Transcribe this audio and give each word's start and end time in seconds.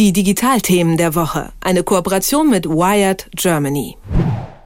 Die 0.00 0.14
Digitalthemen 0.14 0.96
der 0.96 1.14
Woche. 1.14 1.52
Eine 1.60 1.82
Kooperation 1.82 2.48
mit 2.48 2.66
Wired 2.66 3.28
Germany. 3.36 3.98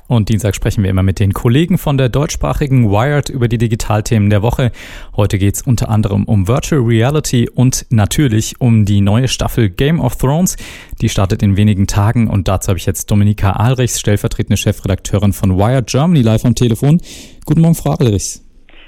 Und 0.06 0.28
Dienstag 0.28 0.54
sprechen 0.54 0.84
wir 0.84 0.90
immer 0.90 1.02
mit 1.02 1.18
den 1.18 1.32
Kollegen 1.32 1.76
von 1.76 1.98
der 1.98 2.08
deutschsprachigen 2.08 2.88
Wired 2.88 3.30
über 3.30 3.48
die 3.48 3.58
Digitalthemen 3.58 4.30
der 4.30 4.42
Woche. 4.42 4.70
Heute 5.16 5.38
geht 5.38 5.56
es 5.56 5.62
unter 5.62 5.88
anderem 5.88 6.22
um 6.22 6.46
Virtual 6.46 6.82
Reality 6.82 7.50
und 7.52 7.84
natürlich 7.90 8.60
um 8.60 8.84
die 8.84 9.00
neue 9.00 9.26
Staffel 9.26 9.70
Game 9.70 9.98
of 9.98 10.14
Thrones. 10.14 10.56
Die 11.00 11.08
startet 11.08 11.42
in 11.42 11.56
wenigen 11.56 11.88
Tagen 11.88 12.30
und 12.30 12.46
dazu 12.46 12.68
habe 12.68 12.78
ich 12.78 12.86
jetzt 12.86 13.10
Dominika 13.10 13.54
Ahlrichs, 13.54 13.98
stellvertretende 13.98 14.56
Chefredakteurin 14.56 15.32
von 15.32 15.58
Wired 15.58 15.88
Germany, 15.88 16.22
live 16.22 16.44
am 16.44 16.54
Telefon. 16.54 17.00
Guten 17.44 17.60
Morgen, 17.60 17.74
Frau 17.74 17.90
Ahlrichs. 17.90 18.43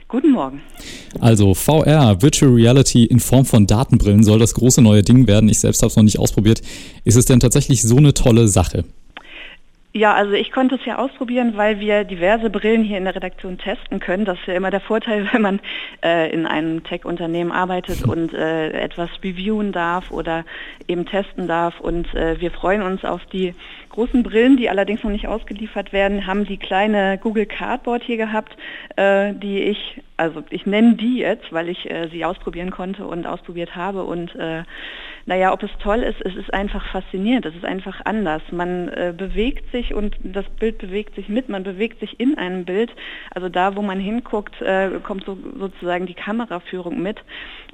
Guten 0.08 0.30
Morgen. 0.30 0.60
Also 1.18 1.54
VR, 1.54 2.22
Virtual 2.22 2.52
Reality 2.52 3.04
in 3.04 3.18
Form 3.18 3.44
von 3.44 3.66
Datenbrillen 3.66 4.22
soll 4.22 4.38
das 4.38 4.54
große 4.54 4.80
neue 4.80 5.02
Ding 5.02 5.26
werden. 5.26 5.48
Ich 5.48 5.58
selbst 5.58 5.82
habe 5.82 5.88
es 5.88 5.96
noch 5.96 6.04
nicht 6.04 6.20
ausprobiert. 6.20 6.62
Ist 7.02 7.16
es 7.16 7.24
denn 7.24 7.40
tatsächlich 7.40 7.82
so 7.82 7.96
eine 7.96 8.14
tolle 8.14 8.46
Sache? 8.46 8.84
Ja, 9.96 10.12
also 10.12 10.32
ich 10.32 10.52
konnte 10.52 10.74
es 10.74 10.84
ja 10.84 10.98
ausprobieren, 10.98 11.56
weil 11.56 11.80
wir 11.80 12.04
diverse 12.04 12.50
Brillen 12.50 12.84
hier 12.84 12.98
in 12.98 13.04
der 13.04 13.16
Redaktion 13.16 13.56
testen 13.56 13.98
können. 13.98 14.26
Das 14.26 14.38
ist 14.38 14.46
ja 14.46 14.52
immer 14.52 14.70
der 14.70 14.82
Vorteil, 14.82 15.26
wenn 15.32 15.40
man 15.40 15.60
äh, 16.04 16.30
in 16.30 16.44
einem 16.44 16.84
Tech-Unternehmen 16.84 17.50
arbeitet 17.50 18.02
und 18.06 18.34
äh, 18.34 18.72
etwas 18.72 19.08
reviewen 19.24 19.72
darf 19.72 20.10
oder 20.10 20.44
eben 20.86 21.06
testen 21.06 21.48
darf. 21.48 21.80
Und 21.80 22.14
äh, 22.14 22.38
wir 22.38 22.50
freuen 22.50 22.82
uns 22.82 23.06
auf 23.06 23.24
die 23.32 23.54
großen 23.88 24.22
Brillen, 24.22 24.58
die 24.58 24.68
allerdings 24.68 25.02
noch 25.02 25.10
nicht 25.10 25.28
ausgeliefert 25.28 25.94
werden, 25.94 26.26
haben 26.26 26.44
die 26.44 26.58
kleine 26.58 27.16
Google 27.16 27.46
Cardboard 27.46 28.02
hier 28.02 28.18
gehabt, 28.18 28.54
äh, 28.96 29.32
die 29.32 29.60
ich, 29.60 30.02
also 30.18 30.42
ich 30.50 30.66
nenne 30.66 30.96
die 30.96 31.20
jetzt, 31.20 31.50
weil 31.54 31.70
ich 31.70 31.90
äh, 31.90 32.08
sie 32.08 32.22
ausprobieren 32.22 32.70
konnte 32.70 33.06
und 33.06 33.26
ausprobiert 33.26 33.74
habe 33.74 34.04
und 34.04 34.34
äh, 34.34 34.64
naja, 35.26 35.52
ob 35.52 35.62
es 35.64 35.70
toll 35.82 36.02
ist, 36.02 36.20
es 36.24 36.36
ist 36.36 36.54
einfach 36.54 36.86
faszinierend, 36.92 37.46
es 37.46 37.56
ist 37.56 37.64
einfach 37.64 38.00
anders. 38.04 38.42
Man 38.52 38.88
äh, 38.88 39.12
bewegt 39.16 39.70
sich 39.72 39.92
und 39.92 40.16
das 40.22 40.48
Bild 40.60 40.78
bewegt 40.78 41.16
sich 41.16 41.28
mit, 41.28 41.48
man 41.48 41.64
bewegt 41.64 41.98
sich 41.98 42.20
in 42.20 42.38
einem 42.38 42.64
Bild. 42.64 42.92
Also 43.34 43.48
da, 43.48 43.74
wo 43.74 43.82
man 43.82 43.98
hinguckt, 43.98 44.62
äh, 44.62 45.00
kommt 45.02 45.24
so, 45.24 45.36
sozusagen 45.58 46.06
die 46.06 46.14
Kameraführung 46.14 47.02
mit. 47.02 47.18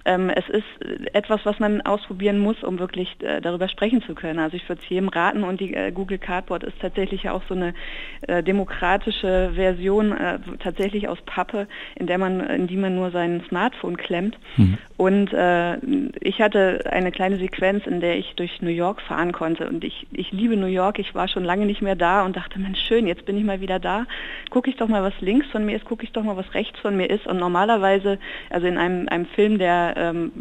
Ähm, 0.04 0.30
es 0.30 0.48
ist 0.48 1.14
etwas, 1.14 1.40
was 1.44 1.58
man 1.60 1.80
ausprobieren 1.82 2.38
muss, 2.38 2.62
um 2.64 2.78
wirklich 2.78 3.08
äh, 3.20 3.40
darüber 3.40 3.68
sprechen 3.68 4.02
zu 4.02 4.14
können. 4.14 4.38
Also 4.38 4.56
ich 4.56 4.68
würde 4.68 4.80
es 4.82 4.88
jedem 4.88 5.08
raten 5.08 5.44
und 5.44 5.60
die 5.60 5.74
äh, 5.74 5.92
Google 5.92 6.18
Cardboard 6.18 6.64
ist 6.64 6.80
tatsächlich 6.80 7.28
auch 7.28 7.42
so 7.48 7.54
eine 7.54 7.74
äh, 8.22 8.42
demokratische 8.42 9.52
Version, 9.54 10.12
äh, 10.12 10.38
tatsächlich 10.58 11.08
aus 11.08 11.18
Pappe, 11.26 11.68
in 11.94 12.06
der 12.06 12.18
man, 12.18 12.40
in 12.40 12.66
die 12.66 12.76
man 12.76 12.94
nur 12.94 13.10
sein 13.10 13.42
Smartphone 13.48 13.96
klemmt. 13.96 14.38
Mhm. 14.56 14.78
Und 14.96 15.32
ich 16.20 16.40
hatte 16.40 16.84
eine 16.88 17.10
kleine 17.10 17.40
Sequenz, 17.42 17.86
in 17.86 18.00
der 18.00 18.16
ich 18.16 18.32
durch 18.36 18.62
New 18.62 18.70
York 18.70 19.02
fahren 19.02 19.32
konnte. 19.32 19.68
Und 19.68 19.84
ich, 19.84 20.06
ich 20.12 20.32
liebe 20.32 20.56
New 20.56 20.66
York. 20.66 20.98
Ich 20.98 21.14
war 21.14 21.28
schon 21.28 21.44
lange 21.44 21.66
nicht 21.66 21.82
mehr 21.82 21.96
da 21.96 22.24
und 22.24 22.36
dachte, 22.36 22.58
Mensch, 22.58 22.80
schön, 22.80 23.06
jetzt 23.06 23.26
bin 23.26 23.36
ich 23.36 23.44
mal 23.44 23.60
wieder 23.60 23.78
da. 23.78 24.06
Gucke 24.50 24.70
ich 24.70 24.76
doch 24.76 24.88
mal, 24.88 25.02
was 25.02 25.20
links 25.20 25.46
von 25.48 25.64
mir 25.66 25.76
ist, 25.76 25.84
gucke 25.84 26.04
ich 26.04 26.12
doch 26.12 26.22
mal, 26.22 26.36
was 26.36 26.54
rechts 26.54 26.78
von 26.80 26.96
mir 26.96 27.10
ist. 27.10 27.26
Und 27.26 27.38
normalerweise, 27.38 28.18
also 28.50 28.66
in 28.66 28.78
einem, 28.78 29.08
einem 29.08 29.26
Film, 29.26 29.58
der, 29.58 29.94
ähm, 29.96 30.32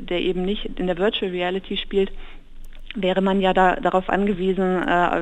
der 0.00 0.20
eben 0.20 0.44
nicht 0.44 0.78
in 0.78 0.86
der 0.86 0.96
Virtual 0.96 1.30
Reality 1.30 1.76
spielt, 1.76 2.10
wäre 2.94 3.20
man 3.20 3.40
ja 3.40 3.52
da, 3.52 3.76
darauf 3.76 4.08
angewiesen 4.08 4.82
äh, 4.86 5.20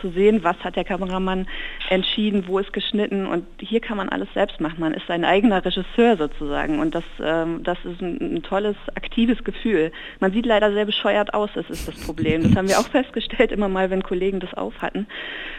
zu 0.00 0.10
sehen, 0.10 0.44
was 0.44 0.56
hat 0.62 0.76
der 0.76 0.84
Kameramann 0.84 1.46
entschieden, 1.88 2.44
wo 2.46 2.58
ist 2.58 2.72
geschnitten 2.72 3.26
und 3.26 3.46
hier 3.58 3.80
kann 3.80 3.96
man 3.96 4.08
alles 4.08 4.28
selbst 4.34 4.60
machen. 4.60 4.80
Man 4.80 4.94
ist 4.94 5.06
sein 5.06 5.24
eigener 5.24 5.64
Regisseur 5.64 6.16
sozusagen 6.16 6.80
und 6.80 6.94
das, 6.94 7.04
ähm, 7.22 7.62
das 7.62 7.78
ist 7.84 8.00
ein, 8.00 8.36
ein, 8.36 8.42
tolles, 8.42 8.76
aktives 8.94 9.42
Gefühl. 9.44 9.90
Man 10.20 10.32
sieht 10.32 10.46
leider 10.46 10.72
sehr 10.72 10.84
bescheuert 10.84 11.32
aus, 11.34 11.50
das 11.54 11.68
ist 11.70 11.88
das 11.88 11.98
Problem. 12.04 12.42
Das 12.42 12.56
haben 12.56 12.68
wir 12.68 12.78
auch 12.78 12.88
festgestellt, 12.90 13.52
immer 13.52 13.68
mal, 13.68 13.90
wenn 13.90 14.02
Kollegen 14.02 14.40
das 14.40 14.52
auf 14.54 14.82
hatten. 14.82 15.06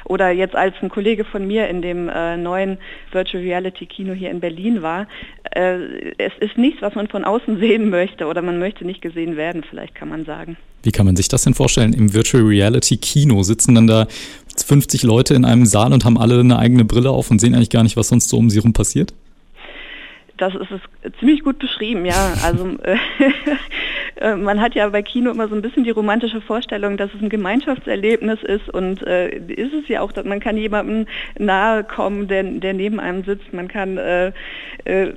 Oder 0.06 0.30
jetzt 0.32 0.56
als 0.56 0.76
ein 0.82 0.90
Kollege 0.90 1.26
von 1.26 1.48
mir 1.48 1.68
in 1.68 1.82
dem 1.82 2.10
äh, 2.10 2.38
neuen 2.38 2.78
Virtual 3.12 3.44
Reality 3.44 3.88
Kino 3.88 4.14
hier 4.14 4.30
in 4.30 4.40
Berlin 4.40 4.82
war. 4.82 5.08
Äh, 5.56 6.14
es 6.18 6.34
ist 6.40 6.58
nichts, 6.58 6.82
was 6.82 6.96
man 6.96 7.08
von 7.08 7.24
außen 7.24 7.60
sehen 7.60 7.90
möchte 7.90 8.28
oder 8.28 8.42
man 8.42 8.60
möchte 8.60 8.86
nicht 8.86 9.02
gesehen 9.02 9.38
werden, 9.38 9.64
vielleicht 9.68 9.96
kann 9.96 10.10
man 10.10 10.26
sagen. 10.26 10.58
Wie 10.84 10.92
kann 10.92 11.06
man 11.06 11.16
sich 11.16 11.28
das 11.28 11.44
denn 11.44 11.56
vorstellen? 11.56 11.94
Im 11.94 12.14
Virtual 12.14 12.44
Reality 12.44 12.98
Kino 12.98 13.42
sitzen 13.42 13.74
dann 13.74 13.88
da 13.88 14.08
50 14.56 15.02
Leute 15.04 15.34
in 15.34 15.44
einem 15.44 15.66
Saal 15.66 15.94
und 15.94 16.06
haben 16.06 16.18
alle 16.18 16.40
eine 16.40 16.60
eigene 16.60 16.86
Brille 16.86 17.10
auf 17.10 17.32
und 17.32 17.40
sehen 17.40 17.56
eigentlich 17.56 17.72
gar 17.72 17.84
nicht, 17.84 17.98
was 17.98 18.10
sonst 18.10 18.30
so 18.30 18.38
um 18.38 18.50
sie 18.50 18.58
herum 18.58 18.74
passiert? 18.74 19.14
Das 20.38 20.54
ist 20.54 20.68
es 20.72 21.12
ziemlich 21.20 21.44
gut 21.44 21.60
beschrieben, 21.60 22.06
ja. 22.06 22.34
Also 22.44 22.78
äh, 24.16 24.36
man 24.36 24.60
hat 24.60 24.76
ja 24.76 24.90
bei 24.90 25.02
Kino 25.02 25.32
immer 25.32 25.48
so 25.48 25.56
ein 25.56 25.62
bisschen 25.62 25.84
die 25.84 25.92
romantische 25.92 26.42
Vorstellung, 26.42 26.98
dass 26.98 27.14
es 27.14 27.22
ein 27.22 27.30
Gemeinschaftserlebnis 27.30 28.44
ist 28.44 28.70
und 28.70 29.02
äh, 29.04 29.30
ist 29.30 29.74
es 29.74 29.88
ja 29.88 30.02
auch, 30.02 30.12
dass 30.12 30.26
man 30.26 30.40
kann 30.40 30.58
jemandem 30.58 31.08
nahe 31.38 31.84
kommen, 31.84 32.28
der, 32.28 32.44
der 32.44 32.74
neben 32.74 33.00
einem 33.00 33.24
sitzt. 33.24 33.54
Man 33.54 33.68
kann 33.68 33.98
äh, 33.98 34.32
äh, 34.86 35.12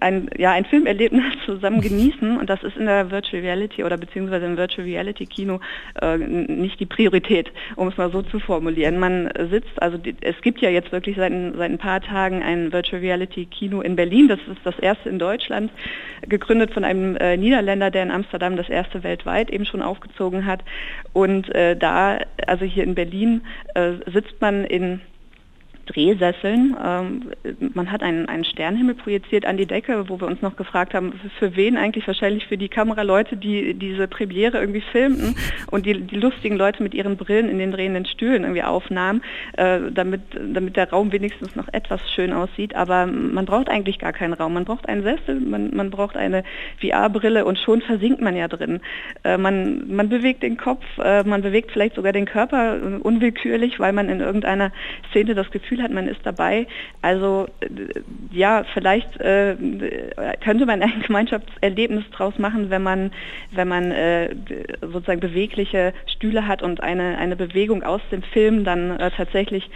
ein, 0.00 0.28
ja, 0.36 0.52
ein 0.52 0.64
Filmerlebnis 0.64 1.24
zusammen 1.46 1.80
genießen 1.80 2.36
und 2.36 2.50
das 2.50 2.62
ist 2.62 2.76
in 2.76 2.86
der 2.86 3.10
Virtual 3.10 3.42
Reality 3.42 3.84
oder 3.84 3.96
beziehungsweise 3.96 4.46
im 4.46 4.56
Virtual 4.56 4.86
Reality 4.86 5.26
Kino 5.26 5.60
äh, 6.00 6.18
nicht 6.18 6.78
die 6.78 6.86
Priorität, 6.86 7.50
um 7.76 7.88
es 7.88 7.96
mal 7.96 8.10
so 8.10 8.22
zu 8.22 8.38
formulieren. 8.38 8.98
Man 8.98 9.30
sitzt, 9.50 9.80
also 9.80 9.98
es 10.20 10.40
gibt 10.42 10.60
ja 10.60 10.70
jetzt 10.70 10.92
wirklich 10.92 11.16
seit, 11.16 11.32
seit 11.32 11.70
ein 11.70 11.78
paar 11.78 12.00
Tagen 12.00 12.42
ein 12.42 12.72
Virtual 12.72 13.00
Reality 13.00 13.46
Kino 13.46 13.80
in 13.80 13.96
Berlin. 13.96 14.28
Das 14.28 14.40
ist 14.40 14.57
das 14.64 14.78
erste 14.78 15.08
in 15.08 15.18
Deutschland, 15.18 15.70
gegründet 16.22 16.72
von 16.72 16.84
einem 16.84 17.16
äh, 17.16 17.36
Niederländer, 17.36 17.90
der 17.90 18.02
in 18.02 18.10
Amsterdam 18.10 18.56
das 18.56 18.68
erste 18.68 19.02
weltweit 19.02 19.50
eben 19.50 19.64
schon 19.64 19.82
aufgezogen 19.82 20.46
hat. 20.46 20.62
Und 21.12 21.54
äh, 21.54 21.76
da, 21.76 22.18
also 22.46 22.64
hier 22.64 22.84
in 22.84 22.94
Berlin, 22.94 23.42
äh, 23.74 23.92
sitzt 24.12 24.40
man 24.40 24.64
in 24.64 25.00
Drehsesseln. 25.88 26.76
Ähm, 26.84 27.22
man 27.74 27.90
hat 27.90 28.02
einen, 28.02 28.28
einen 28.28 28.44
Sternenhimmel 28.44 28.94
projiziert 28.94 29.46
an 29.46 29.56
die 29.56 29.66
Decke, 29.66 30.08
wo 30.08 30.20
wir 30.20 30.26
uns 30.26 30.42
noch 30.42 30.56
gefragt 30.56 30.94
haben, 30.94 31.12
für 31.38 31.56
wen 31.56 31.76
eigentlich 31.76 32.06
wahrscheinlich 32.06 32.46
für 32.46 32.56
die 32.56 32.68
Kameraleute, 32.68 33.36
die 33.36 33.74
diese 33.74 34.06
Premiere 34.06 34.58
irgendwie 34.58 34.82
filmten 34.92 35.34
und 35.70 35.86
die, 35.86 36.00
die 36.00 36.16
lustigen 36.16 36.56
Leute 36.56 36.82
mit 36.82 36.94
ihren 36.94 37.16
Brillen 37.16 37.48
in 37.48 37.58
den 37.58 37.72
drehenden 37.72 38.06
Stühlen 38.06 38.42
irgendwie 38.42 38.62
aufnahmen, 38.62 39.22
äh, 39.56 39.80
damit, 39.90 40.20
damit 40.32 40.76
der 40.76 40.90
Raum 40.90 41.12
wenigstens 41.12 41.56
noch 41.56 41.68
etwas 41.72 42.00
schön 42.14 42.32
aussieht. 42.32 42.74
Aber 42.76 43.06
man 43.06 43.46
braucht 43.46 43.68
eigentlich 43.68 43.98
gar 43.98 44.12
keinen 44.12 44.34
Raum. 44.34 44.54
Man 44.54 44.64
braucht 44.64 44.88
einen 44.88 45.02
Sessel, 45.02 45.40
man, 45.40 45.74
man 45.74 45.90
braucht 45.90 46.16
eine 46.16 46.44
VR-Brille 46.80 47.44
und 47.44 47.58
schon 47.58 47.80
versinkt 47.80 48.20
man 48.20 48.36
ja 48.36 48.48
drin. 48.48 48.80
Äh, 49.24 49.38
man, 49.38 49.88
man 49.88 50.08
bewegt 50.08 50.42
den 50.42 50.56
Kopf, 50.56 50.84
äh, 51.02 51.22
man 51.24 51.42
bewegt 51.42 51.72
vielleicht 51.72 51.94
sogar 51.94 52.12
den 52.12 52.26
Körper 52.26 52.76
äh, 52.76 52.96
unwillkürlich, 53.00 53.80
weil 53.80 53.92
man 53.92 54.08
in 54.08 54.20
irgendeiner 54.20 54.72
Szene 55.10 55.34
das 55.34 55.50
Gefühl 55.50 55.77
Gefühl 55.78 55.82
hat, 55.82 55.92
man 55.92 56.08
ist 56.08 56.20
dabei. 56.24 56.66
Also 57.02 57.46
äh, 57.60 58.00
ja, 58.32 58.64
vielleicht 58.74 59.20
äh, 59.20 59.56
könnte 60.42 60.66
man 60.66 60.82
ein 60.82 61.02
Gemeinschaftserlebnis 61.06 62.04
draus 62.10 62.38
machen, 62.38 62.70
wenn 62.70 62.82
man, 62.82 63.12
wenn 63.52 63.68
man 63.68 63.90
äh, 63.92 64.34
sozusagen 64.80 65.20
bewegliche 65.20 65.92
Stühle 66.06 66.46
hat 66.46 66.62
und 66.62 66.82
eine, 66.82 67.18
eine 67.18 67.36
Bewegung 67.36 67.82
aus 67.82 68.00
dem 68.10 68.22
Film 68.22 68.64
dann 68.64 68.98
äh, 68.98 69.10
tatsächlich 69.10 69.68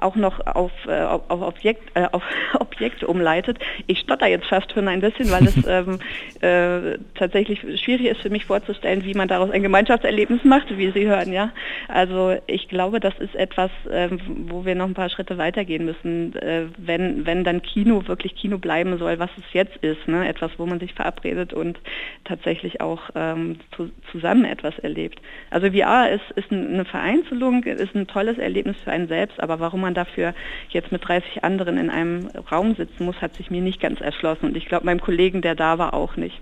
auch 0.00 0.16
noch 0.16 0.46
auf, 0.46 0.72
äh, 0.86 1.02
auf, 1.02 1.22
Objekt, 1.28 1.82
äh, 1.94 2.06
auf 2.10 2.22
Objekte 2.60 3.06
umleitet. 3.06 3.58
Ich 3.86 4.00
stotter 4.00 4.26
jetzt 4.26 4.46
fast 4.46 4.72
schon 4.72 4.88
ein 4.88 5.00
bisschen, 5.00 5.30
weil 5.30 5.46
es 5.46 5.56
ähm, 5.66 5.98
äh, 6.40 6.98
tatsächlich 7.14 7.60
schwierig 7.80 8.06
ist 8.06 8.20
für 8.20 8.30
mich 8.30 8.44
vorzustellen, 8.44 9.04
wie 9.04 9.14
man 9.14 9.28
daraus 9.28 9.50
ein 9.50 9.62
Gemeinschaftserlebnis 9.62 10.44
macht, 10.44 10.76
wie 10.76 10.90
Sie 10.90 11.06
hören, 11.06 11.32
ja. 11.32 11.50
Also 11.88 12.36
ich 12.46 12.68
glaube, 12.68 13.00
das 13.00 13.14
ist 13.18 13.34
etwas, 13.34 13.70
ähm, 13.90 14.20
wo 14.48 14.64
wir 14.64 14.74
noch 14.74 14.86
ein 14.86 14.94
paar 14.94 15.10
Schritte 15.10 15.38
weitergehen 15.38 15.84
müssen, 15.84 16.34
äh, 16.36 16.66
wenn, 16.76 17.26
wenn 17.26 17.44
dann 17.44 17.62
Kino 17.62 18.06
wirklich 18.06 18.34
Kino 18.36 18.58
bleiben 18.58 18.98
soll, 18.98 19.18
was 19.18 19.30
es 19.38 19.44
jetzt 19.52 19.76
ist, 19.78 20.06
ne? 20.08 20.28
etwas, 20.28 20.50
wo 20.58 20.66
man 20.66 20.80
sich 20.80 20.94
verabredet 20.94 21.52
und 21.52 21.78
tatsächlich 22.24 22.80
auch 22.80 23.10
ähm, 23.14 23.58
zu, 23.76 23.90
zusammen 24.12 24.44
etwas 24.44 24.78
erlebt. 24.78 25.20
Also 25.50 25.70
VR 25.70 26.10
ist, 26.10 26.30
ist 26.34 26.52
eine 26.52 26.84
Vereinzelung, 26.84 27.64
ist 27.64 27.94
ein 27.94 28.06
tolles 28.06 28.38
Erlebnis 28.38 28.76
für 28.82 28.90
einen 28.90 29.08
selbst, 29.08 29.40
aber 29.40 29.60
warum 29.60 29.85
man 29.86 29.94
dafür 29.94 30.34
jetzt 30.68 30.92
mit 30.92 31.06
30 31.06 31.44
anderen 31.44 31.78
in 31.78 31.90
einem 31.90 32.28
Raum 32.50 32.74
sitzen 32.74 33.04
muss, 33.04 33.22
hat 33.22 33.34
sich 33.36 33.50
mir 33.50 33.62
nicht 33.62 33.80
ganz 33.80 34.00
erschlossen. 34.00 34.46
Und 34.46 34.56
ich 34.56 34.66
glaube, 34.66 34.84
meinem 34.84 35.00
Kollegen, 35.00 35.40
der 35.40 35.54
da 35.54 35.78
war, 35.78 35.94
auch 35.94 36.16
nicht. 36.16 36.38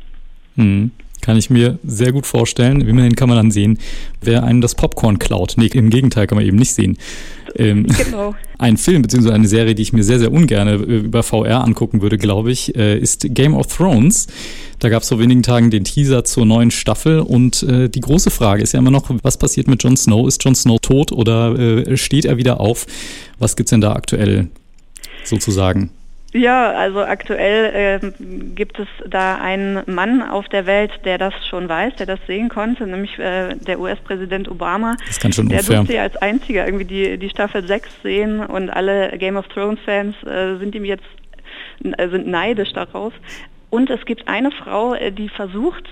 Hm. 0.56 0.90
Kann 1.24 1.38
ich 1.38 1.48
mir 1.48 1.78
sehr 1.82 2.12
gut 2.12 2.26
vorstellen. 2.26 2.80
Den 2.80 3.16
kann 3.16 3.30
man 3.30 3.38
dann 3.38 3.50
sehen, 3.50 3.78
wer 4.20 4.42
einem 4.42 4.60
das 4.60 4.74
Popcorn 4.74 5.18
klaut. 5.18 5.54
Nee, 5.56 5.68
im 5.68 5.88
Gegenteil 5.88 6.26
kann 6.26 6.36
man 6.36 6.44
eben 6.46 6.58
nicht 6.58 6.74
sehen. 6.74 6.98
Ähm, 7.56 7.86
genau. 7.86 8.34
Ein 8.58 8.76
Film 8.76 9.00
bzw. 9.00 9.30
eine 9.30 9.48
Serie, 9.48 9.74
die 9.74 9.80
ich 9.80 9.94
mir 9.94 10.04
sehr, 10.04 10.18
sehr 10.18 10.30
ungern 10.30 10.68
äh, 10.68 10.74
über 10.74 11.22
VR 11.22 11.64
angucken 11.64 12.02
würde, 12.02 12.18
glaube 12.18 12.52
ich, 12.52 12.76
äh, 12.76 12.98
ist 12.98 13.26
Game 13.30 13.54
of 13.54 13.74
Thrones. 13.74 14.26
Da 14.80 14.90
gab 14.90 15.02
es 15.02 15.08
vor 15.08 15.18
wenigen 15.18 15.42
Tagen 15.42 15.70
den 15.70 15.84
Teaser 15.84 16.24
zur 16.24 16.44
neuen 16.44 16.70
Staffel 16.70 17.20
und 17.20 17.62
äh, 17.62 17.88
die 17.88 18.00
große 18.00 18.30
Frage 18.30 18.62
ist 18.62 18.72
ja 18.72 18.80
immer 18.80 18.90
noch, 18.90 19.10
was 19.22 19.38
passiert 19.38 19.66
mit 19.66 19.82
Jon 19.82 19.96
Snow? 19.96 20.28
Ist 20.28 20.44
Jon 20.44 20.54
Snow 20.54 20.78
tot 20.78 21.10
oder 21.10 21.58
äh, 21.58 21.96
steht 21.96 22.26
er 22.26 22.36
wieder 22.36 22.60
auf? 22.60 22.86
Was 23.38 23.56
gibt's 23.56 23.70
denn 23.70 23.80
da 23.80 23.94
aktuell 23.94 24.48
sozusagen? 25.24 25.88
Ja, 26.36 26.72
also 26.72 27.00
aktuell 27.00 28.00
äh, 28.02 28.10
gibt 28.56 28.80
es 28.80 28.88
da 29.08 29.36
einen 29.36 29.82
Mann 29.86 30.20
auf 30.20 30.48
der 30.48 30.66
Welt, 30.66 30.90
der 31.04 31.16
das 31.16 31.32
schon 31.48 31.68
weiß, 31.68 31.94
der 31.94 32.06
das 32.06 32.18
sehen 32.26 32.48
konnte, 32.48 32.88
nämlich 32.88 33.16
äh, 33.20 33.54
der 33.54 33.78
US-Präsident 33.78 34.48
Obama. 34.50 34.96
Das 35.06 35.20
kann 35.20 35.32
schon 35.32 35.48
der 35.48 35.60
unfair. 35.60 35.76
durfte 35.76 36.00
als 36.00 36.16
einziger 36.16 36.66
irgendwie 36.66 36.86
die, 36.86 37.18
die 37.18 37.30
Staffel 37.30 37.64
6 37.64 37.88
sehen 38.02 38.40
und 38.40 38.68
alle 38.68 39.16
Game 39.16 39.36
of 39.36 39.46
Thrones-Fans 39.46 40.16
äh, 40.24 40.56
sind 40.58 40.74
ihm 40.74 40.84
jetzt 40.84 41.04
äh, 41.84 42.08
sind 42.08 42.26
neidisch 42.26 42.72
darauf. 42.72 43.12
Und 43.70 43.88
es 43.90 44.04
gibt 44.04 44.26
eine 44.26 44.50
Frau, 44.50 44.94
äh, 44.94 45.12
die 45.12 45.28
versucht, 45.28 45.84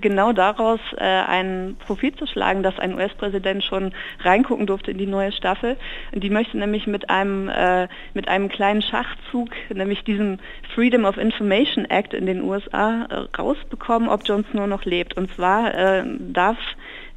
genau 0.00 0.32
daraus 0.32 0.80
äh, 0.96 1.04
einen 1.04 1.76
Profit 1.76 2.18
zu 2.18 2.26
schlagen, 2.26 2.62
dass 2.62 2.78
ein 2.78 2.94
US-Präsident 2.94 3.62
schon 3.62 3.92
reingucken 4.20 4.66
durfte 4.66 4.90
in 4.90 4.98
die 4.98 5.06
neue 5.06 5.32
Staffel. 5.32 5.76
Und 6.12 6.24
die 6.24 6.30
möchte 6.30 6.56
nämlich 6.56 6.86
mit 6.86 7.10
einem, 7.10 7.48
äh, 7.48 7.88
mit 8.14 8.28
einem 8.28 8.48
kleinen 8.48 8.82
Schachzug, 8.82 9.50
nämlich 9.72 10.04
diesem 10.04 10.38
Freedom 10.74 11.04
of 11.04 11.18
Information 11.18 11.84
Act 11.84 12.14
in 12.14 12.26
den 12.26 12.42
USA, 12.42 13.04
äh, 13.04 13.36
rausbekommen, 13.36 14.08
ob 14.08 14.26
Jon 14.26 14.44
Snow 14.50 14.66
noch 14.66 14.84
lebt. 14.84 15.16
Und 15.16 15.32
zwar 15.34 15.74
äh, 15.74 16.04
darf 16.18 16.58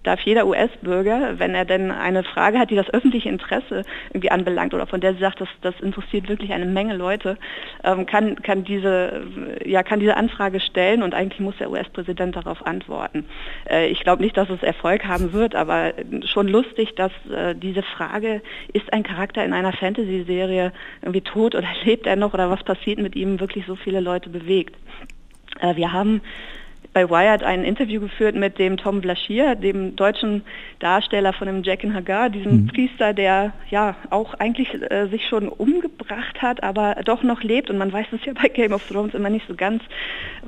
darf 0.03 0.21
jeder 0.21 0.47
US-Bürger, 0.47 1.39
wenn 1.39 1.53
er 1.53 1.65
denn 1.65 1.91
eine 1.91 2.23
Frage 2.23 2.59
hat, 2.59 2.69
die 2.69 2.75
das 2.75 2.89
öffentliche 2.89 3.29
Interesse 3.29 3.83
irgendwie 4.09 4.31
anbelangt 4.31 4.73
oder 4.73 4.87
von 4.87 5.01
der 5.01 5.13
sie 5.13 5.19
sagt, 5.19 5.41
das, 5.41 5.49
das 5.61 5.79
interessiert 5.81 6.29
wirklich 6.29 6.53
eine 6.53 6.65
Menge 6.65 6.95
Leute, 6.95 7.37
ähm, 7.83 8.05
kann, 8.05 8.41
kann, 8.41 8.63
diese, 8.63 9.23
ja, 9.65 9.83
kann 9.83 9.99
diese 9.99 10.15
Anfrage 10.15 10.59
stellen 10.59 11.03
und 11.03 11.13
eigentlich 11.13 11.39
muss 11.39 11.57
der 11.57 11.69
US-Präsident 11.69 12.35
darauf 12.35 12.65
antworten. 12.65 13.25
Äh, 13.69 13.87
ich 13.87 14.01
glaube 14.01 14.23
nicht, 14.23 14.37
dass 14.37 14.49
es 14.49 14.63
Erfolg 14.63 15.05
haben 15.05 15.33
wird, 15.33 15.55
aber 15.55 15.93
schon 16.25 16.47
lustig, 16.47 16.95
dass 16.95 17.11
äh, 17.33 17.55
diese 17.55 17.83
Frage, 17.83 18.41
ist 18.73 18.91
ein 18.93 19.03
Charakter 19.03 19.43
in 19.43 19.53
einer 19.53 19.73
Fantasy-Serie 19.73 20.71
irgendwie 21.01 21.21
tot 21.21 21.55
oder 21.55 21.67
lebt 21.83 22.07
er 22.07 22.15
noch 22.15 22.33
oder 22.33 22.49
was 22.49 22.63
passiert 22.63 22.99
mit 22.99 23.15
ihm, 23.15 23.39
wirklich 23.39 23.65
so 23.65 23.75
viele 23.75 23.99
Leute 23.99 24.29
bewegt. 24.29 24.75
Äh, 25.59 25.75
wir 25.75 25.91
haben 25.91 26.21
bei 26.93 27.09
Wired 27.09 27.43
ein 27.43 27.63
Interview 27.63 28.01
geführt 28.01 28.35
mit 28.35 28.57
dem 28.57 28.77
Tom 28.77 29.01
Blaschier, 29.01 29.55
dem 29.55 29.95
deutschen 29.95 30.43
Darsteller 30.79 31.33
von 31.33 31.47
dem 31.47 31.63
Jack 31.63 31.83
in 31.83 31.93
Hagar, 31.93 32.29
diesem 32.29 32.63
mhm. 32.63 32.67
Priester, 32.67 33.13
der 33.13 33.53
ja 33.69 33.95
auch 34.09 34.33
eigentlich 34.35 34.73
äh, 34.73 35.07
sich 35.07 35.27
schon 35.27 35.49
umgebracht 35.49 36.41
hat, 36.41 36.63
aber 36.63 36.95
doch 37.05 37.21
noch 37.21 37.43
lebt. 37.43 37.69
Und 37.69 37.77
man 37.77 37.93
weiß 37.93 38.07
es 38.11 38.25
ja 38.25 38.33
bei 38.33 38.49
Game 38.49 38.73
of 38.73 38.87
Thrones 38.87 39.13
immer 39.13 39.29
nicht 39.29 39.47
so 39.47 39.55
ganz. 39.55 39.83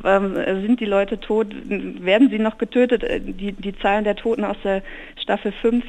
Ähm, 0.04 0.36
sind 0.66 0.80
die 0.80 0.86
Leute 0.86 1.20
tot? 1.20 1.48
Werden 1.68 2.30
sie 2.30 2.40
noch 2.40 2.58
getötet? 2.58 3.04
Äh, 3.04 3.20
die, 3.22 3.52
die 3.52 3.78
Zahlen 3.78 4.04
der 4.04 4.16
Toten 4.16 4.44
aus 4.44 4.58
der 4.64 4.82
Staffel 5.22 5.52
5 5.52 5.86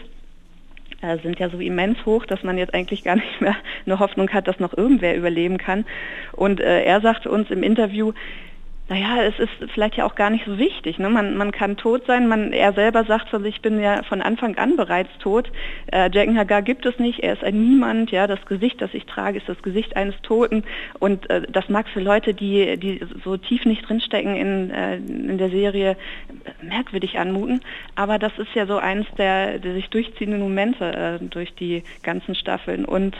äh, 1.00 1.18
sind 1.18 1.38
ja 1.38 1.48
so 1.48 1.58
immens 1.58 2.04
hoch, 2.06 2.26
dass 2.26 2.42
man 2.42 2.58
jetzt 2.58 2.74
eigentlich 2.74 3.04
gar 3.04 3.16
nicht 3.16 3.40
mehr 3.40 3.56
eine 3.86 3.98
Hoffnung 3.98 4.28
hat, 4.30 4.48
dass 4.48 4.60
noch 4.60 4.76
irgendwer 4.76 5.16
überleben 5.16 5.58
kann. 5.58 5.84
Und 6.32 6.60
äh, 6.60 6.84
er 6.84 7.00
sagte 7.00 7.30
uns 7.30 7.50
im 7.50 7.62
Interview, 7.62 8.12
naja, 8.92 9.22
es 9.22 9.38
ist 9.38 9.72
vielleicht 9.72 9.96
ja 9.96 10.04
auch 10.04 10.16
gar 10.16 10.28
nicht 10.28 10.44
so 10.44 10.58
wichtig. 10.58 10.98
Ne? 10.98 11.08
Man, 11.08 11.34
man 11.34 11.50
kann 11.50 11.78
tot 11.78 12.04
sein. 12.06 12.28
Man, 12.28 12.52
er 12.52 12.74
selber 12.74 13.04
sagt 13.04 13.30
von 13.30 13.42
sich, 13.42 13.56
ich 13.56 13.62
bin 13.62 13.80
ja 13.80 14.02
von 14.02 14.20
Anfang 14.20 14.58
an 14.58 14.76
bereits 14.76 15.08
tot. 15.18 15.50
Äh, 15.90 16.10
Jacken 16.12 16.36
Hagar 16.36 16.60
gibt 16.60 16.84
es 16.84 16.98
nicht. 16.98 17.20
Er 17.20 17.32
ist 17.32 17.42
ein 17.42 17.58
Niemand. 17.58 18.10
Ja, 18.10 18.26
das 18.26 18.44
Gesicht, 18.44 18.82
das 18.82 18.92
ich 18.92 19.06
trage, 19.06 19.38
ist 19.38 19.48
das 19.48 19.62
Gesicht 19.62 19.96
eines 19.96 20.14
Toten. 20.20 20.64
Und 20.98 21.30
äh, 21.30 21.40
das 21.50 21.70
mag 21.70 21.88
für 21.88 22.00
Leute, 22.00 22.34
die, 22.34 22.76
die 22.76 23.00
so 23.24 23.38
tief 23.38 23.64
nicht 23.64 23.88
drinstecken 23.88 24.36
in, 24.36 24.70
äh, 24.70 24.96
in 24.96 25.38
der 25.38 25.48
Serie, 25.48 25.96
merkwürdig 26.60 27.18
anmuten. 27.18 27.62
Aber 27.94 28.18
das 28.18 28.36
ist 28.36 28.54
ja 28.54 28.66
so 28.66 28.76
eines 28.76 29.06
der, 29.16 29.58
der 29.58 29.72
sich 29.72 29.88
durchziehenden 29.88 30.40
Momente 30.40 31.18
äh, 31.22 31.24
durch 31.24 31.54
die 31.54 31.82
ganzen 32.02 32.34
Staffeln. 32.34 32.84
Und 32.84 33.16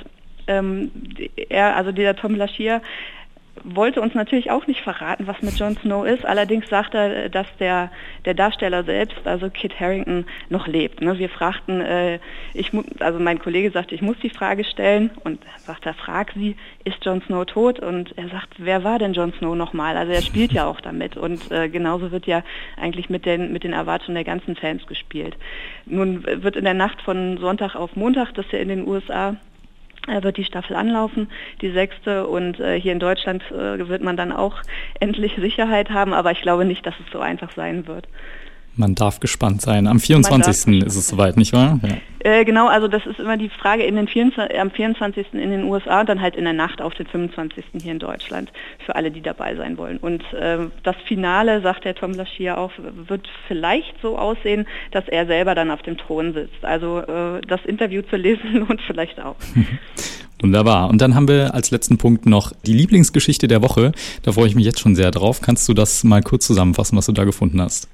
ähm, 0.49 0.91
er, 1.49 1.77
also 1.77 1.93
dieser 1.93 2.15
Tom 2.15 2.35
Laschier, 2.35 2.83
wollte 3.65 4.01
uns 4.01 4.15
natürlich 4.15 4.51
auch 4.51 4.67
nicht 4.67 4.81
verraten, 4.81 5.27
was 5.27 5.41
mit 5.43 5.59
Jon 5.59 5.77
Snow 5.77 6.07
ist. 6.07 6.25
Allerdings 6.25 6.69
sagt 6.69 6.95
er, 6.95 7.29
dass 7.29 7.47
der, 7.59 7.91
der 8.25 8.35
Darsteller 8.35 8.83
selbst, 8.85 9.27
also 9.27 9.51
Kit 9.51 9.79
Harrington, 9.79 10.25
noch 10.49 10.67
lebt. 10.67 11.01
Ne? 11.01 11.19
Wir 11.19 11.29
fragten, 11.29 11.81
äh, 11.81 12.19
ich 12.55 12.71
also 13.01 13.19
mein 13.19 13.39
Kollege 13.39 13.71
sagte, 13.71 13.95
ich 13.95 14.03
muss 14.03 14.17
die 14.23 14.31
Frage 14.31 14.65
stellen 14.65 15.11
und 15.25 15.41
sagt 15.59 15.87
er, 15.87 15.95
frag 15.95 16.33
sie, 16.35 16.57
ist 16.85 17.05
Jon 17.05 17.23
Snow 17.23 17.45
tot? 17.45 17.79
Und 17.79 18.17
er 18.17 18.29
sagt, 18.29 18.55
wer 18.59 18.85
war 18.85 18.99
denn 18.99 19.13
Jon 19.13 19.33
Snow 19.39 19.55
nochmal? 19.55 19.97
Also 19.97 20.13
er 20.13 20.23
spielt 20.23 20.53
ja 20.53 20.67
auch 20.67 20.81
damit 20.81 21.17
und 21.17 21.51
äh, 21.51 21.69
genauso 21.69 22.11
wird 22.11 22.27
ja 22.27 22.43
eigentlich 22.77 23.11
mit 23.11 23.27
den, 23.27 23.53
mit 23.53 23.65
den 23.65 23.73
Erwartungen 23.73 24.15
der 24.15 24.25
ganzen 24.25 24.57
Fans 24.57 24.87
gespielt. 24.87 25.37
Nun 25.87 26.25
wird 26.25 26.57
in 26.57 26.65
der 26.65 26.75
Nacht 26.75 27.01
von 27.03 27.39
Sonntag 27.39 27.75
auf 27.75 27.97
Montag, 27.97 28.33
das 28.35 28.47
ist 28.47 28.53
ja 28.53 28.59
in 28.59 28.69
den 28.69 28.87
USA 28.87 29.37
wird 30.07 30.37
die 30.37 30.45
Staffel 30.45 30.77
anlaufen, 30.77 31.31
die 31.61 31.71
sechste. 31.71 32.27
Und 32.27 32.61
äh, 32.61 32.81
hier 32.81 32.93
in 32.93 32.99
Deutschland 32.99 33.43
äh, 33.51 33.89
wird 33.89 34.03
man 34.03 34.17
dann 34.17 34.33
auch 34.33 34.57
endlich 35.01 35.37
Sicherheit 35.37 35.91
haben, 35.91 36.13
aber 36.13 36.33
ich 36.33 36.43
glaube 36.43 36.65
nicht, 36.65 36.85
dass 36.87 36.95
es 37.05 37.13
so 37.13 37.21
einfach 37.21 37.53
sein 37.53 37.87
wird. 37.87 38.09
Man 38.75 38.95
darf 38.95 39.21
gespannt 39.21 39.61
sein. 39.61 39.87
Am 39.87 40.01
24. 40.01 40.83
ist 40.83 40.97
es 40.97 41.09
soweit, 41.09 41.37
nicht 41.37 41.53
wahr? 41.53 41.79
Ja. 41.83 41.97
Äh, 42.25 42.45
genau, 42.45 42.69
also 42.69 42.89
das 42.89 43.05
ist 43.05 43.19
immer 43.19 43.37
die 43.37 43.51
Frage 43.51 43.83
in 43.83 43.97
den 43.97 44.09
24, 44.09 44.59
am 44.59 44.71
24. 44.71 45.35
in 45.35 45.51
den 45.51 45.65
USA 45.65 46.01
und 46.01 46.09
dann 46.09 46.21
halt 46.21 46.37
in 46.37 46.45
der 46.45 46.53
Nacht 46.53 46.81
auf 46.81 46.95
den 46.95 47.07
25. 47.07 47.65
hier 47.83 47.93
in 47.93 47.99
Deutschland 47.99 48.51
für 48.87 48.95
alle, 48.95 49.11
die 49.11 49.21
dabei 49.21 49.57
sein 49.57 49.77
wollen. 49.77 49.99
Und 49.99 50.23
äh, 50.33 50.59
das 50.85 50.97
Finale, 51.07 51.61
sagt 51.61 51.85
der 51.85 51.95
Tom 51.95 52.13
Laschier 52.13 52.57
auch, 52.57 52.71
wird 53.07 53.29
vielleicht 53.47 53.95
so 54.01 54.17
aussehen, 54.17 54.67
dass 54.93 55.07
er 55.09 55.27
selber 55.27 55.55
dann 55.55 55.71
auf 55.71 55.83
dem 55.83 55.99
Thron 55.99 56.33
sitzt. 56.33 56.65
Also 56.65 57.01
äh, 57.01 57.41
das 57.47 57.65
Interview 57.67 58.03
zu 58.03 58.17
lesen 58.17 58.53
lohnt 58.55 58.81
vielleicht 58.87 59.21
auch. 59.21 59.37
Wunderbar. 60.41 60.89
Und 60.89 61.01
dann 61.01 61.15
haben 61.15 61.29
wir 61.29 61.55
als 61.55 61.71
letzten 61.71 61.99
Punkt 61.99 62.27
noch 62.27 62.53
die 62.67 62.73
Lieblingsgeschichte 62.73 63.49
der 63.49 63.63
Woche. 63.63 63.93
Da 64.23 64.33
freue 64.33 64.49
ich 64.49 64.57
mich 64.57 64.65
jetzt 64.65 64.81
schon 64.81 64.97
sehr 64.97 65.11
drauf. 65.11 65.41
Kannst 65.41 65.69
du 65.69 65.75
das 65.75 66.03
mal 66.05 66.21
kurz 66.21 66.47
zusammenfassen, 66.47 66.97
was 66.97 67.07
du 67.07 67.13
da 67.13 67.25
gefunden 67.25 67.61
hast? 67.61 67.89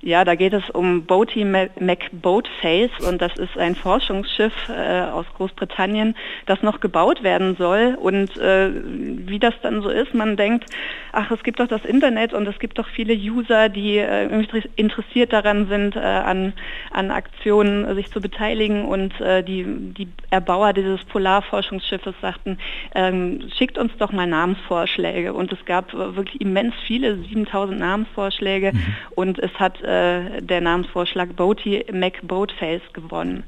Ja, 0.00 0.24
da 0.24 0.36
geht 0.36 0.52
es 0.52 0.70
um 0.70 1.04
Boaty 1.06 1.44
McBoatface 1.44 2.90
und 3.08 3.20
das 3.20 3.36
ist 3.36 3.58
ein 3.58 3.74
Forschungsschiff 3.74 4.52
äh, 4.68 5.02
aus 5.02 5.26
Großbritannien, 5.36 6.14
das 6.46 6.62
noch 6.62 6.78
gebaut 6.78 7.24
werden 7.24 7.56
soll. 7.56 7.96
Und 8.00 8.36
äh, 8.36 8.70
wie 8.72 9.40
das 9.40 9.54
dann 9.62 9.82
so 9.82 9.88
ist, 9.88 10.14
man 10.14 10.36
denkt, 10.36 10.66
ach, 11.12 11.32
es 11.32 11.42
gibt 11.42 11.58
doch 11.58 11.66
das 11.66 11.84
Internet 11.84 12.32
und 12.32 12.46
es 12.46 12.58
gibt 12.60 12.78
doch 12.78 12.86
viele 12.86 13.12
User, 13.12 13.68
die 13.68 13.98
äh, 13.98 14.28
interessiert 14.76 15.32
daran 15.32 15.66
sind, 15.66 15.96
äh, 15.96 15.98
an, 15.98 16.52
an 16.92 17.10
Aktionen 17.10 17.92
sich 17.96 18.10
zu 18.12 18.20
beteiligen. 18.20 18.84
Und 18.84 19.20
äh, 19.20 19.42
die, 19.42 19.64
die 19.64 20.08
Erbauer 20.30 20.74
dieses 20.74 21.04
Polarforschungsschiffes 21.06 22.14
sagten, 22.22 22.58
ähm, 22.94 23.48
schickt 23.56 23.76
uns 23.76 23.90
doch 23.98 24.12
mal 24.12 24.28
Namensvorschläge. 24.28 25.32
Und 25.32 25.52
es 25.52 25.64
gab 25.64 25.92
wirklich 25.92 26.40
immens 26.40 26.74
viele, 26.86 27.16
7000 27.16 27.80
Namensvorschläge. 27.80 28.72
Mhm. 28.72 28.94
Und 29.16 29.38
es 29.40 29.52
hat 29.58 29.82
äh, 29.88 30.42
der 30.42 30.60
Namensvorschlag 30.60 31.34
Boaty 31.34 31.86
McBoatface 31.92 32.92
gewonnen. 32.92 33.44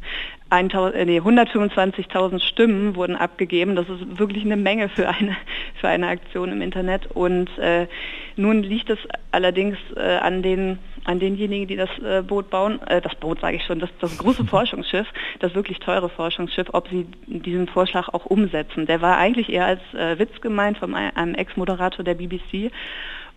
125.000 0.51 2.35
äh, 2.35 2.41
Stimmen 2.41 2.97
wurden 2.97 3.15
abgegeben. 3.15 3.77
Das 3.77 3.89
ist 3.89 4.19
wirklich 4.19 4.45
eine 4.45 4.57
Menge 4.57 4.89
für 4.89 5.09
eine, 5.09 5.37
für 5.81 5.89
eine 5.89 6.09
Aktion 6.09 6.51
im 6.51 6.63
Internet. 6.63 7.07
Und 7.15 7.57
äh, 7.59 7.87
nun 8.37 8.63
liegt 8.63 8.91
es 8.91 8.99
allerdings 9.31 9.77
äh, 9.97 10.17
an, 10.17 10.43
den, 10.43 10.79
an 11.05 11.21
denjenigen, 11.21 11.69
die 11.69 11.77
das 11.77 11.91
äh, 11.99 12.23
Boot 12.23 12.51
bauen, 12.51 12.81
äh, 12.87 13.01
das 13.01 13.15
Boot 13.17 13.41
sage 13.41 13.57
ich 13.59 13.65
schon, 13.65 13.79
das, 13.79 13.91
das 14.01 14.19
große 14.19 14.45
Forschungsschiff, 14.47 15.07
das 15.39 15.55
wirklich 15.55 15.79
teure 15.79 16.09
Forschungsschiff, 16.09 16.69
ob 16.73 16.89
sie 16.89 17.07
diesen 17.27 17.69
Vorschlag 17.69 18.09
auch 18.09 18.27
umsetzen. 18.27 18.87
Der 18.87 19.01
war 19.03 19.19
eigentlich 19.19 19.51
eher 19.51 19.67
als 19.67 19.83
äh, 19.95 20.19
Witz 20.19 20.41
gemeint 20.41 20.79
von 20.79 20.95
einem 20.95 21.35
Ex-Moderator 21.35 22.05
der 22.05 22.15
BBC. 22.15 22.73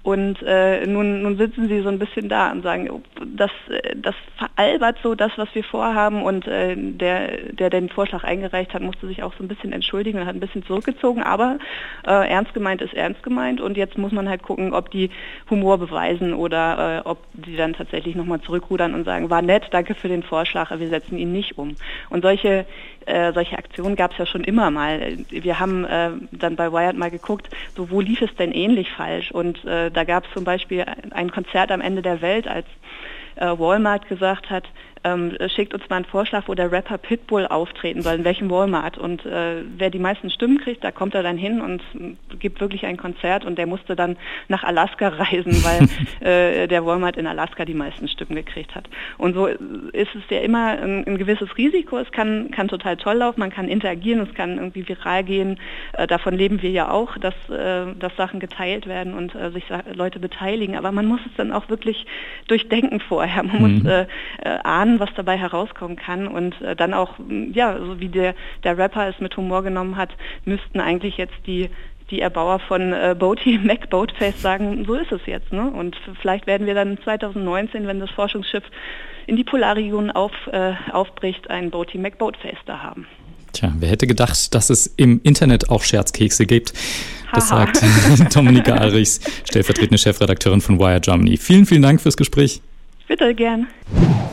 Und 0.03 0.41
äh, 0.45 0.85
nun, 0.85 1.21
nun 1.21 1.37
sitzen 1.37 1.69
sie 1.69 1.79
so 1.79 1.87
ein 1.87 1.97
bisschen 1.97 2.27
da 2.27 2.51
und 2.51 2.61
sagen, 2.61 2.89
oh, 2.91 3.01
das, 3.25 3.51
das 3.95 4.13
veralbert 4.37 4.97
so 5.01 5.15
das, 5.15 5.31
was 5.37 5.47
wir 5.53 5.63
vorhaben. 5.63 6.23
Und 6.23 6.45
äh, 6.45 6.75
der, 6.75 7.53
der 7.53 7.69
den 7.69 7.87
Vorschlag 7.87 8.25
eingereicht 8.25 8.73
hat, 8.73 8.81
musste 8.81 9.07
sich 9.07 9.23
auch 9.23 9.33
so 9.37 9.45
ein 9.45 9.47
bisschen 9.47 9.71
entschuldigen 9.71 10.19
und 10.19 10.25
hat 10.25 10.35
ein 10.35 10.41
bisschen 10.41 10.65
zurückgezogen. 10.65 11.23
Aber 11.23 11.57
äh, 12.05 12.29
ernst 12.29 12.53
gemeint 12.53 12.81
ist 12.81 12.93
ernst 12.93 13.23
gemeint. 13.23 13.61
Und 13.61 13.77
jetzt 13.77 13.97
muss 13.97 14.11
man 14.11 14.27
halt 14.27 14.43
gucken, 14.43 14.73
ob 14.73 14.91
die 14.91 15.09
Humor 15.49 15.77
beweisen 15.77 16.33
oder 16.33 16.97
äh, 16.97 17.07
ob 17.07 17.19
sie 17.45 17.55
dann 17.55 17.71
tatsächlich 17.71 18.15
nochmal 18.15 18.41
zurückrudern 18.41 18.93
und 18.93 19.05
sagen, 19.05 19.29
war 19.29 19.41
nett, 19.41 19.67
danke 19.71 19.95
für 19.95 20.09
den 20.09 20.23
Vorschlag, 20.23 20.77
wir 20.77 20.89
setzen 20.89 21.17
ihn 21.17 21.31
nicht 21.31 21.57
um. 21.57 21.77
Und 22.09 22.23
solche 22.23 22.65
äh, 23.05 23.33
solche 23.33 23.57
Aktionen 23.57 23.95
gab 23.95 24.11
es 24.11 24.17
ja 24.17 24.25
schon 24.25 24.43
immer 24.43 24.71
mal. 24.71 25.17
Wir 25.29 25.59
haben 25.59 25.85
äh, 25.85 26.11
dann 26.31 26.55
bei 26.55 26.71
Wired 26.71 26.97
mal 26.97 27.11
geguckt, 27.11 27.49
so 27.75 27.89
wo 27.89 28.01
lief 28.01 28.21
es 28.21 28.33
denn 28.35 28.51
ähnlich 28.51 28.91
falsch? 28.91 29.31
Und 29.31 29.63
äh, 29.65 29.91
da 29.93 30.03
gab 30.03 30.25
es 30.25 30.33
zum 30.33 30.43
Beispiel 30.43 30.85
ein 31.11 31.31
Konzert 31.31 31.71
am 31.71 31.81
Ende 31.81 32.01
der 32.01 32.21
Welt, 32.21 32.47
als 32.47 32.65
äh, 33.35 33.45
Walmart 33.45 34.07
gesagt 34.07 34.49
hat, 34.49 34.65
ähm, 35.03 35.35
schickt 35.47 35.73
uns 35.73 35.87
mal 35.89 35.97
einen 35.97 36.05
Vorschlag, 36.05 36.43
wo 36.47 36.53
der 36.53 36.71
Rapper 36.71 36.97
Pitbull 36.97 37.45
auftreten 37.47 38.01
soll, 38.01 38.15
in 38.15 38.23
welchem 38.23 38.49
Walmart. 38.49 38.97
Und 38.97 39.25
äh, 39.25 39.63
wer 39.77 39.89
die 39.89 39.99
meisten 39.99 40.29
Stimmen 40.29 40.59
kriegt, 40.59 40.83
da 40.83 40.91
kommt 40.91 41.15
er 41.15 41.23
dann 41.23 41.37
hin 41.37 41.61
und 41.61 41.81
gibt 42.39 42.61
wirklich 42.61 42.85
ein 42.85 42.97
Konzert 42.97 43.45
und 43.45 43.57
der 43.57 43.67
musste 43.67 43.95
dann 43.95 44.17
nach 44.47 44.63
Alaska 44.63 45.07
reisen, 45.09 45.53
weil 45.63 45.87
äh, 46.27 46.67
der 46.67 46.85
Walmart 46.85 47.17
in 47.17 47.27
Alaska 47.27 47.65
die 47.65 47.73
meisten 47.73 48.07
Stimmen 48.07 48.35
gekriegt 48.35 48.75
hat. 48.75 48.89
Und 49.17 49.33
so 49.33 49.47
ist 49.47 50.15
es 50.15 50.23
ja 50.29 50.39
immer 50.39 50.79
ein, 50.79 51.05
ein 51.05 51.17
gewisses 51.17 51.57
Risiko. 51.57 51.97
Es 51.97 52.11
kann, 52.11 52.51
kann 52.51 52.67
total 52.67 52.97
toll 52.97 53.17
laufen, 53.17 53.39
man 53.39 53.51
kann 53.51 53.67
interagieren, 53.67 54.21
es 54.21 54.33
kann 54.33 54.57
irgendwie 54.57 54.87
viral 54.87 55.23
gehen. 55.23 55.59
Äh, 55.93 56.07
davon 56.07 56.35
leben 56.35 56.61
wir 56.61 56.71
ja 56.71 56.89
auch, 56.89 57.17
dass, 57.17 57.35
äh, 57.49 57.93
dass 57.99 58.15
Sachen 58.15 58.39
geteilt 58.39 58.87
werden 58.87 59.13
und 59.13 59.35
äh, 59.35 59.51
sich 59.51 59.65
Leute 59.93 60.19
beteiligen. 60.19 60.75
Aber 60.75 60.91
man 60.91 61.05
muss 61.05 61.19
es 61.25 61.35
dann 61.35 61.51
auch 61.51 61.69
wirklich 61.69 62.05
durchdenken 62.47 62.99
vorher. 62.99 63.43
Man 63.43 63.61
mhm. 63.61 63.61
muss 63.61 63.91
äh, 63.91 64.05
ahnen, 64.93 64.99
was 64.99 65.09
dabei 65.15 65.37
herauskommen 65.37 65.95
kann 65.95 66.27
und 66.27 66.59
äh, 66.61 66.75
dann 66.75 66.93
auch, 66.93 67.15
ja, 67.53 67.77
so 67.77 67.99
wie 67.99 68.09
der, 68.09 68.35
der 68.63 68.77
Rapper 68.77 69.09
es 69.09 69.19
mit 69.19 69.35
Humor 69.37 69.63
genommen 69.63 69.97
hat, 69.97 70.09
müssten 70.45 70.79
eigentlich 70.79 71.17
jetzt 71.17 71.35
die 71.45 71.69
die 72.11 72.19
Erbauer 72.19 72.59
von 72.59 72.93
äh, 72.93 73.15
Boaty 73.17 73.57
Mac 73.63 73.89
Boatface 73.89 74.39
sagen, 74.39 74.83
so 74.85 74.93
ist 74.95 75.11
es 75.11 75.21
jetzt. 75.25 75.51
Ne? 75.51 75.71
Und 75.71 75.95
vielleicht 76.21 76.45
werden 76.45 76.67
wir 76.67 76.75
dann 76.75 76.99
2019, 77.03 77.87
wenn 77.87 77.99
das 77.99 78.11
Forschungsschiff 78.11 78.63
in 79.25 79.35
die 79.35 79.43
Polarregion 79.43 80.11
auf, 80.11 80.33
äh, 80.51 80.73
aufbricht, 80.91 81.49
ein 81.49 81.71
Boaty 81.71 81.97
Mac 81.97 82.19
Boatface 82.19 82.59
da 82.65 82.83
haben. 82.83 83.07
Tja, 83.53 83.71
wer 83.79 83.89
hätte 83.89 84.05
gedacht, 84.05 84.53
dass 84.53 84.69
es 84.69 84.85
im 84.85 85.21
Internet 85.23 85.69
auch 85.69 85.81
Scherzkekse 85.81 86.45
gibt? 86.45 86.73
Das 87.33 87.47
sagt 87.47 87.81
Dominika 88.35 88.75
Alrichs, 88.75 89.21
stellvertretende 89.45 89.97
Chefredakteurin 89.97 90.61
von 90.61 90.79
Wire 90.79 90.99
Germany. 90.99 91.37
Vielen, 91.37 91.65
vielen 91.65 91.81
Dank 91.81 92.01
fürs 92.01 92.17
Gespräch. 92.17 92.61
Bitte 93.13 93.35
gern. 93.35 93.67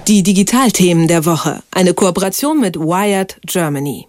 Die 0.08 0.22
Digitalthemen 0.22 1.06
der 1.06 1.26
Woche. 1.26 1.62
Eine 1.70 1.92
Kooperation 1.92 2.58
mit 2.60 2.78
Wired 2.78 3.38
Germany. 3.44 4.06